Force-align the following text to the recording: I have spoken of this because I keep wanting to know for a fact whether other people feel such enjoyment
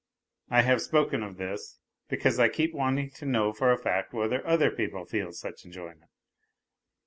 I 0.49 0.63
have 0.63 0.81
spoken 0.81 1.21
of 1.21 1.37
this 1.37 1.77
because 2.09 2.39
I 2.39 2.49
keep 2.49 2.73
wanting 2.73 3.11
to 3.11 3.25
know 3.27 3.53
for 3.53 3.71
a 3.71 3.77
fact 3.77 4.13
whether 4.13 4.43
other 4.47 4.71
people 4.71 5.05
feel 5.05 5.31
such 5.31 5.63
enjoyment 5.63 6.09